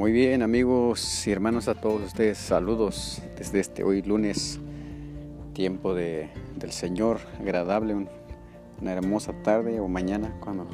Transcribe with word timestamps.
Muy 0.00 0.12
bien 0.12 0.40
amigos 0.40 1.26
y 1.26 1.30
hermanos 1.30 1.68
a 1.68 1.74
todos 1.74 2.00
ustedes, 2.00 2.38
saludos 2.38 3.20
desde 3.36 3.60
este 3.60 3.84
hoy 3.84 4.00
lunes, 4.00 4.58
tiempo 5.52 5.92
de, 5.92 6.30
del 6.56 6.72
Señor, 6.72 7.20
agradable, 7.38 7.94
una 8.80 8.92
hermosa 8.92 9.34
tarde 9.42 9.78
o 9.78 9.88
mañana 9.88 10.34
cuando 10.40 10.66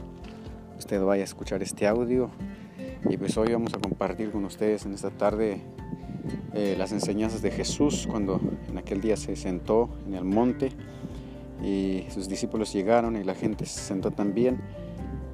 usted 0.78 1.02
vaya 1.02 1.22
a 1.22 1.24
escuchar 1.24 1.60
este 1.60 1.88
audio. 1.88 2.30
Y 3.10 3.16
pues 3.16 3.36
hoy 3.36 3.52
vamos 3.52 3.74
a 3.74 3.78
compartir 3.78 4.30
con 4.30 4.44
ustedes 4.44 4.86
en 4.86 4.94
esta 4.94 5.10
tarde 5.10 5.60
eh, 6.54 6.76
las 6.78 6.92
enseñanzas 6.92 7.42
de 7.42 7.50
Jesús 7.50 8.06
cuando 8.08 8.40
en 8.68 8.78
aquel 8.78 9.00
día 9.00 9.16
se 9.16 9.34
sentó 9.34 9.90
en 10.06 10.14
el 10.14 10.22
monte 10.22 10.70
y 11.64 12.04
sus 12.10 12.28
discípulos 12.28 12.72
llegaron 12.72 13.16
y 13.16 13.24
la 13.24 13.34
gente 13.34 13.66
se 13.66 13.80
sentó 13.80 14.12
también 14.12 14.60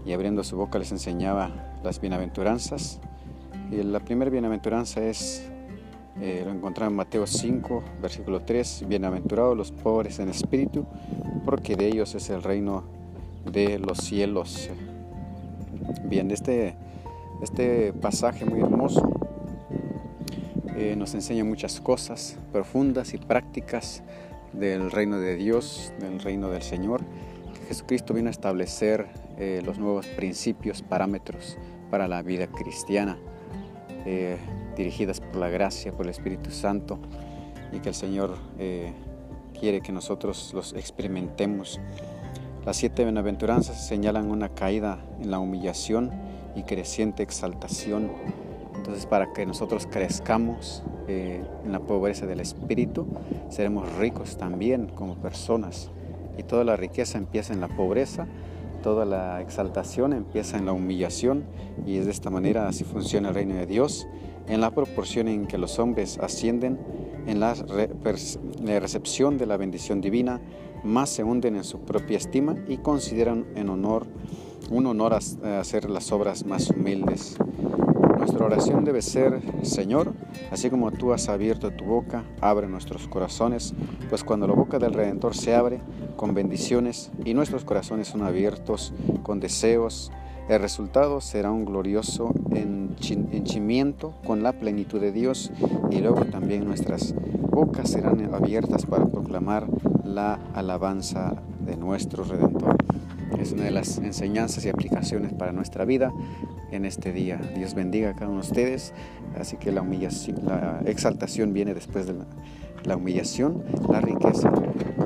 y 0.07 0.15
abriendo 0.15 0.45
su 0.45 0.57
boca 0.57 0.79
les 0.79 0.93
enseñaba 0.93 1.79
las 1.85 2.01
bienaventuranzas 2.01 2.99
y 3.73 3.83
la 3.83 4.01
primera 4.01 4.31
bienaventuranza 4.31 5.03
es, 5.03 5.49
eh, 6.21 6.43
lo 6.45 6.53
encontramos 6.53 6.93
en 6.93 6.97
Mateo 6.97 7.27
5, 7.27 7.83
versículo 8.03 8.41
3, 8.41 8.85
bienaventurados 8.87 9.57
los 9.57 9.73
pobres 9.73 10.19
en 10.19 10.29
espíritu, 10.29 10.85
porque 11.47 11.75
de 11.75 11.87
ellos 11.87 12.15
es 12.15 12.29
el 12.29 12.43
reino 12.43 12.85
de 13.51 13.79
los 13.79 13.99
cielos. 13.99 14.69
Bien, 16.05 16.31
este, 16.31 16.75
este 17.43 17.95
pasaje 17.95 18.45
muy 18.45 18.61
hermoso 18.61 19.11
eh, 20.77 20.95
nos 20.97 21.15
enseña 21.15 21.43
muchas 21.43 21.81
cosas 21.81 22.37
profundas 22.53 23.15
y 23.15 23.19
prácticas 23.19 24.03
del 24.53 24.91
reino 24.91 25.19
de 25.19 25.37
Dios, 25.37 25.95
del 25.99 26.21
reino 26.21 26.51
del 26.51 26.63
Señor, 26.63 27.01
Jesucristo 27.69 28.13
vino 28.13 28.29
a 28.29 28.33
establecer 28.33 29.07
eh, 29.39 29.63
los 29.65 29.79
nuevos 29.79 30.07
principios, 30.09 30.83
parámetros 30.83 31.57
para 31.91 32.07
la 32.07 32.21
vida 32.21 32.47
cristiana. 32.49 33.17
Eh, 34.05 34.37
dirigidas 34.77 35.21
por 35.21 35.37
la 35.37 35.49
gracia, 35.49 35.93
por 35.93 36.07
el 36.07 36.11
Espíritu 36.11 36.51
Santo, 36.51 36.99
y 37.73 37.79
que 37.81 37.91
el 37.91 37.95
Señor 37.95 38.37
eh, 38.59 38.93
quiere 39.59 39.81
que 39.81 39.93
nosotros 39.93 40.53
los 40.55 40.73
experimentemos. 40.73 41.79
Las 42.65 42.77
siete 42.77 43.05
bienaventuranzas 43.05 43.87
señalan 43.87 44.31
una 44.31 44.49
caída 44.49 44.99
en 45.21 45.31
la 45.31 45.39
humillación 45.39 46.11
y 46.57 46.63
creciente 46.63 47.23
exaltación. 47.23 48.11
Entonces, 48.75 49.07
para 49.07 49.33
que 49.33 49.47
nosotros 49.47 49.87
crezcamos 49.87 50.83
eh, 51.07 51.45
en 51.65 51.73
la 51.73 51.81
pobreza 51.81 52.27
del 52.27 52.41
espíritu, 52.41 53.07
seremos 53.51 53.93
ricos 53.97 54.37
también 54.37 54.89
como 54.89 55.17
personas. 55.17 55.91
Y 56.39 56.43
toda 56.43 56.65
la 56.65 56.77
riqueza 56.77 57.19
empieza 57.19 57.53
en 57.53 57.61
la 57.61 57.69
pobreza 57.69 58.27
Toda 58.83 59.05
la 59.05 59.41
exaltación 59.41 60.13
empieza 60.13 60.59
en 60.59 60.67
la 60.67 60.73
humillación 60.73 61.45
y 61.87 61.99
es 61.99 62.07
de 62.07 62.11
esta 62.11 62.31
manera 62.31 62.67
así 62.67 62.83
funciona 62.83 63.29
el 63.29 63.35
reino 63.35 63.55
de 63.55 63.67
Dios, 63.67 64.09
en 64.49 64.61
la 64.61 64.73
proporción 64.73 65.29
en 65.29 65.47
que 65.47 65.57
los 65.57 65.79
hombres 65.79 66.19
ascienden 66.19 66.79
en 67.27 67.39
la, 67.39 67.55
recepción 68.81 69.39
de 69.39 69.47
la 69.47 69.57
bendición 69.57 70.01
divina, 70.01 70.41
más 70.83 71.11
se 71.11 71.23
hunden 71.23 71.55
en 71.55 71.65
su 71.65 71.79
propia 71.81 72.17
estima 72.19 72.57
y 72.67 72.79
consideran 72.79 73.47
en 73.55 73.69
honor 73.69 74.07
un 74.71 74.87
honor 74.87 75.15
hacer 75.15 75.89
las 75.89 76.11
obras 76.11 76.45
más 76.45 76.71
humildes. 76.71 77.37
Nuestra 78.23 78.47
oración 78.47 78.85
debe 78.85 79.03
ser, 79.03 79.41
Señor, 79.63 80.13
así 80.53 80.71
como 80.71 80.93
tú 80.93 81.13
has 81.13 81.29
abierto 81.29 81.73
tu 81.73 81.85
boca, 81.85 82.23
abre 82.41 82.69
nuestros 82.69 83.09
corazones, 83.09 83.75
pues 84.09 84.23
cuando 84.23 84.47
la 84.47 84.55
boca 84.55 84.79
del 84.79 84.95
Redentor 84.95 85.35
se 85.35 85.57
abre 85.57 85.81
con 86.15 86.33
bendiciones 86.33 87.11
y 87.25 87.35
nuestros 87.35 87.65
corazones 87.65 88.07
son 88.07 88.23
abiertos 88.23 88.95
con 89.25 89.41
deseos, 89.41 90.13
el 90.49 90.61
resultado 90.61 91.21
será 91.21 91.51
un 91.51 91.65
glorioso 91.65 92.33
henchimiento 92.53 94.15
con 94.25 94.45
la 94.45 94.53
plenitud 94.53 95.01
de 95.01 95.11
Dios 95.11 95.51
y 95.91 95.99
luego 95.99 96.25
también 96.27 96.65
nuestras 96.65 97.17
bocas 97.51 97.91
serán 97.91 98.33
abiertas 98.33 98.87
para 98.87 99.05
proclamar 99.07 99.67
la 100.05 100.39
alabanza 100.55 101.43
de 101.59 101.77
nuestro 101.77 102.23
Redentor. 102.23 102.77
Es 103.41 103.51
una 103.51 103.65
de 103.65 103.73
las 103.73 103.99
enseñanzas 103.99 104.65
y 104.65 104.69
aplicaciones 104.69 105.33
para 105.33 105.51
nuestra 105.51 105.85
vida 105.85 106.13
en 106.73 106.85
este 106.85 107.13
día. 107.13 107.41
Dios 107.55 107.75
bendiga 107.75 108.11
a 108.11 108.15
cada 108.15 108.29
uno 108.29 108.41
de 108.41 108.49
ustedes. 108.49 108.93
Así 109.39 109.57
que 109.57 109.71
la, 109.71 109.83
humillación, 109.83 110.45
la 110.45 110.83
exaltación 110.87 111.53
viene 111.53 111.75
después 111.75 112.07
de 112.07 112.15
la, 112.85 112.97
humillación, 112.97 113.63
la 113.89 114.01
riqueza 114.01 114.51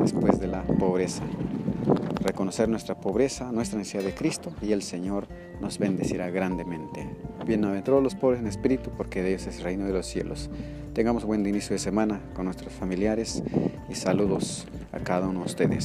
después 0.01 0.41
de 0.41 0.47
la 0.47 0.63
pobreza. 0.63 1.23
Reconocer 2.23 2.69
nuestra 2.69 2.99
pobreza, 2.99 3.53
nuestra 3.53 3.79
necesidad 3.79 4.03
de 4.03 4.15
Cristo 4.15 4.53
y 4.63 4.73
el 4.73 4.83
Señor 4.83 5.29
nos 5.61 5.79
bendecirá 5.79 6.31
grandemente. 6.31 7.09
Bienaventurados 7.47 8.03
los 8.03 8.15
pobres 8.15 8.41
en 8.41 8.49
espíritu, 8.49 8.91
porque 8.97 9.23
de 9.23 9.31
ellos 9.31 9.47
es 9.47 9.59
el 9.59 9.65
reino 9.65 9.85
de 9.87 9.93
los 9.93 10.07
cielos. 10.07 10.51
Tengamos 10.95 11.25
buen 11.25 11.47
inicio 11.47 11.75
de 11.75 11.79
semana 11.79 12.21
con 12.35 12.47
nuestros 12.47 12.73
familiares 12.73 13.43
y 13.89 13.95
saludos 13.95 14.67
a 14.93 14.99
cada 14.99 15.29
uno 15.29 15.41
de 15.41 15.47
ustedes. 15.47 15.85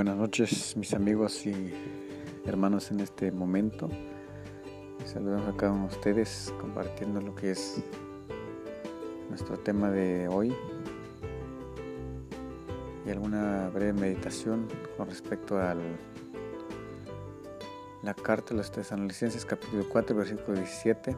Buenas 0.00 0.16
noches 0.16 0.74
mis 0.78 0.94
amigos 0.94 1.44
y 1.44 1.74
hermanos 2.46 2.90
en 2.90 3.00
este 3.00 3.30
momento. 3.30 3.90
Saludos 5.04 5.42
a 5.46 5.54
cada 5.54 5.72
uno 5.72 5.88
de 5.88 5.94
ustedes 5.94 6.54
compartiendo 6.58 7.20
lo 7.20 7.34
que 7.34 7.50
es 7.50 7.82
nuestro 9.28 9.58
tema 9.58 9.90
de 9.90 10.26
hoy 10.28 10.56
y 13.04 13.10
alguna 13.10 13.68
breve 13.74 13.92
meditación 13.92 14.68
con 14.96 15.06
respecto 15.06 15.58
a 15.58 15.76
la 18.02 18.14
carta 18.14 18.54
de 18.54 18.56
los 18.56 18.72
Tesalonicenses 18.72 19.44
capítulo 19.44 19.84
4 19.86 20.16
versículo 20.16 20.56
17. 20.56 21.14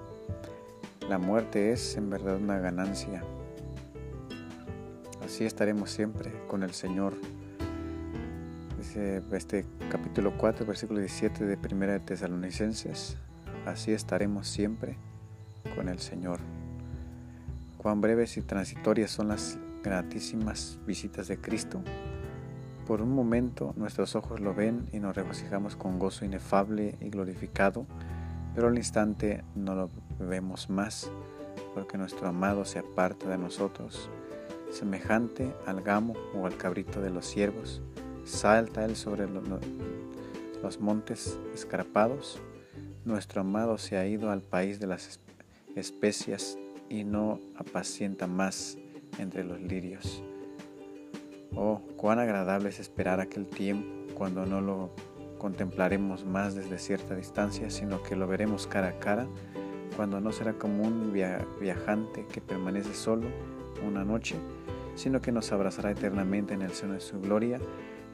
La 1.09 1.19
muerte 1.19 1.71
es 1.71 1.97
en 1.97 2.11
verdad 2.11 2.37
una 2.37 2.59
ganancia. 2.59 3.23
Así 5.25 5.45
estaremos 5.45 5.89
siempre 5.93 6.33
con 6.49 6.65
el 6.65 6.73
Señor 6.73 7.15
este 8.83 9.65
capítulo 9.91 10.37
4, 10.37 10.67
versículo 10.67 10.99
17 10.99 11.45
de 11.45 11.57
Primera 11.57 11.93
de 11.93 12.01
Tesalonicenses, 12.01 13.17
así 13.65 13.93
estaremos 13.93 14.49
siempre 14.49 14.97
con 15.77 15.89
el 15.89 16.01
Señor. 16.01 16.41
Cuán 17.79 18.01
breves 18.01 18.37
y 18.39 18.43
transitorias 18.43 19.13
son 19.13 19.29
las 19.29 19.57
gratísimas 19.85 20.81
visitas 20.85 21.29
de 21.29 21.39
Cristo. 21.39 21.81
Por 22.85 23.03
un 23.03 23.15
momento 23.15 23.73
nuestros 23.77 24.17
ojos 24.17 24.41
lo 24.41 24.53
ven 24.53 24.89
y 24.93 24.99
nos 24.99 25.15
regocijamos 25.15 25.77
con 25.77 26.01
gozo 26.01 26.25
inefable 26.25 26.97
y 27.01 27.09
glorificado, 27.09 27.87
pero 28.53 28.67
al 28.67 28.77
instante 28.77 29.45
no 29.55 29.77
lo 29.77 29.91
vemos 30.19 30.69
más, 30.71 31.09
porque 31.73 31.99
nuestro 31.99 32.27
amado 32.27 32.65
se 32.65 32.81
aparta 32.81 33.29
de 33.29 33.39
nosotros, 33.39 34.11
semejante 34.73 35.55
al 35.67 35.83
gamo 35.83 36.15
o 36.35 36.47
al 36.47 36.57
cabrito 36.57 37.01
de 37.01 37.11
los 37.11 37.27
siervos 37.27 37.81
Salta 38.25 38.85
él 38.85 38.97
sobre 38.97 39.27
los 39.29 40.81
montes 40.81 41.39
escarpados. 41.55 42.41
Nuestro 43.05 43.41
amado 43.41 43.79
se 43.79 43.97
ha 43.97 44.07
ido 44.07 44.31
al 44.31 44.43
país 44.43 44.79
de 44.79 44.87
las 44.87 45.21
especias 45.75 46.57
y 46.89 47.05
no 47.05 47.41
apacienta 47.57 48.27
más 48.27 48.79
entre 49.19 49.45
los 49.45 49.61
lirios. 49.61 50.23
Oh, 51.55 51.83
cuán 51.97 52.19
agradable 52.19 52.69
es 52.69 52.79
esperar 52.79 53.21
aquel 53.21 53.47
tiempo 53.47 54.15
cuando 54.15 54.47
no 54.47 54.61
lo 54.61 54.95
contemplaremos 55.39 56.25
más 56.25 56.55
desde 56.55 56.79
cierta 56.79 57.17
distancia, 57.17 57.69
sino 57.71 58.03
que 58.03 58.15
lo 58.15 58.29
veremos 58.29 58.69
cara 58.69 58.89
a 58.89 58.99
cara, 59.01 59.27
cuando 59.97 60.21
no 60.21 60.31
será 60.33 60.53
como 60.53 60.85
un 60.85 61.13
viajante 61.13 62.25
que 62.27 62.41
permanece 62.41 62.95
solo 62.95 63.27
una 63.87 64.05
noche, 64.05 64.37
sino 64.95 65.21
que 65.21 65.33
nos 65.33 65.51
abrazará 65.51 65.91
eternamente 65.91 66.55
en 66.55 66.63
el 66.63 66.73
seno 66.73 66.95
de 66.95 67.01
su 67.01 67.21
gloria 67.21 67.59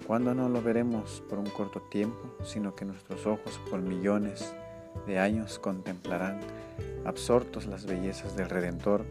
cuando 0.06 0.34
no 0.34 0.48
lo 0.48 0.62
veremos 0.62 1.22
por 1.28 1.38
un 1.38 1.50
corto 1.50 1.80
tiempo, 1.80 2.18
sino 2.44 2.74
que 2.74 2.84
nuestros 2.84 3.26
ojos 3.26 3.60
por 3.70 3.80
millones 3.80 4.54
de 5.06 5.18
años 5.18 5.58
contemplarán 5.58 6.40
absortos 7.04 7.66
las 7.66 7.86
bellezas 7.86 8.36
del 8.36 8.48
Redentor 8.48 9.04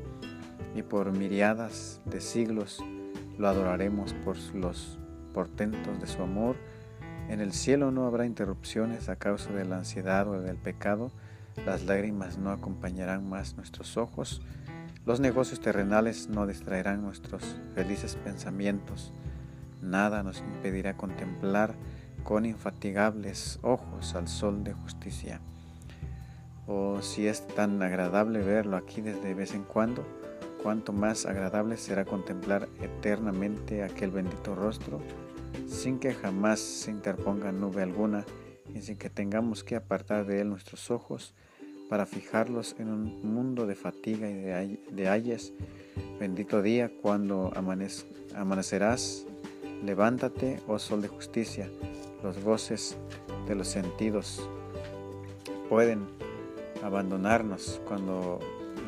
y 0.76 0.82
por 0.82 1.12
miriadas 1.12 2.02
de 2.06 2.22
siglos 2.22 2.84
lo 3.38 3.48
adoraremos 3.48 4.14
por 4.14 4.38
los 4.54 4.98
portentos 5.34 6.00
de 6.00 6.08
su 6.08 6.22
amor. 6.22 6.56
En 7.30 7.42
el 7.42 7.54
cielo 7.54 7.92
no 7.92 8.06
habrá 8.06 8.26
interrupciones 8.26 9.10
a 9.10 9.16
causa 9.16 9.52
de 9.52 9.66
la 9.66 9.78
ansiedad 9.78 10.28
o 10.28 10.42
del 10.42 10.58
pecado, 10.58 11.12
las 11.66 11.84
lágrimas 11.86 12.38
no 12.38 12.52
acompañarán 12.52 13.28
más 13.28 13.56
nuestros 13.56 13.98
ojos, 13.98 14.42
los 15.06 15.20
negocios 15.20 15.60
terrenales 15.60 16.28
no 16.28 16.46
distraerán 16.46 17.02
nuestros 17.02 17.56
felices 17.74 18.16
pensamientos, 18.16 19.12
Nada 19.82 20.24
nos 20.24 20.40
impedirá 20.40 20.98
contemplar 20.98 21.76
con 22.24 22.46
infatigables 22.46 23.60
ojos 23.62 24.16
al 24.16 24.28
sol 24.28 24.64
de 24.64 24.74
justicia. 24.74 25.40
O 26.68 27.02
si 27.02 27.28
es 27.28 27.48
tan 27.48 27.82
agradable 27.82 28.40
verlo 28.40 28.76
aquí 28.76 29.02
desde 29.02 29.34
vez 29.34 29.54
en 29.54 29.64
cuando, 29.64 30.06
cuánto 30.62 30.92
más 30.92 31.26
agradable 31.26 31.78
será 31.78 32.04
contemplar 32.04 32.68
eternamente 32.82 33.84
aquel 33.84 34.12
bendito 34.12 34.56
rostro, 34.56 35.00
sin 35.66 36.00
que 36.00 36.14
jamás 36.14 36.60
se 36.60 36.92
interponga 36.92 37.52
nube 37.52 37.82
alguna 37.82 38.26
y 38.74 38.82
sin 38.82 38.98
que 38.98 39.10
tengamos 39.10 39.64
que 39.64 39.76
apartar 39.76 40.26
de 40.26 40.42
él 40.42 40.50
nuestros 40.50 40.92
ojos 40.92 41.34
para 41.90 42.06
fijarlos 42.06 42.76
en 42.80 42.90
un 42.90 43.34
mundo 43.34 43.66
de 43.66 43.76
fatiga 43.76 44.30
y 44.30 44.78
de 44.92 45.10
ayes. 45.10 45.54
Bendito 46.20 46.62
día 46.62 46.92
cuando 47.02 47.54
amanecerás, 48.36 49.26
levántate, 49.84 50.60
oh 50.68 50.80
sol 50.80 51.02
de 51.02 51.08
justicia, 51.08 51.70
los 52.24 52.44
goces 52.44 52.98
de 53.48 53.56
los 53.56 53.68
sentidos 53.68 54.48
pueden 55.70 56.08
abandonarnos 56.84 57.82
cuando 57.88 58.40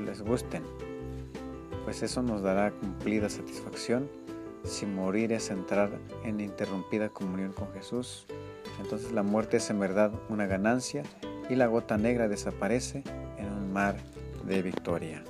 les 0.05 0.21
gusten, 0.21 0.63
pues 1.85 2.03
eso 2.03 2.21
nos 2.21 2.41
dará 2.41 2.71
cumplida 2.71 3.29
satisfacción. 3.29 4.09
Si 4.63 4.85
morir 4.85 5.31
es 5.31 5.49
entrar 5.49 5.89
en 6.23 6.41
interrumpida 6.41 7.09
comunión 7.09 7.53
con 7.53 7.71
Jesús, 7.73 8.25
entonces 8.81 9.11
la 9.11 9.23
muerte 9.23 9.57
es 9.57 9.69
en 9.69 9.79
verdad 9.79 10.11
una 10.29 10.47
ganancia 10.47 11.03
y 11.49 11.55
la 11.55 11.67
gota 11.67 11.97
negra 11.97 12.27
desaparece 12.27 13.03
en 13.37 13.51
un 13.51 13.71
mar 13.73 13.97
de 14.45 14.61
victoria. 14.61 15.23